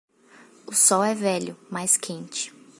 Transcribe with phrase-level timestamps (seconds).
[0.65, 2.51] O sol é velho, mas quente.